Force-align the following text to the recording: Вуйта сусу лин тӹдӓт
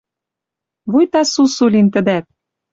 Вуйта 0.91 1.21
сусу 1.31 1.65
лин 1.73 1.87
тӹдӓт 1.93 2.25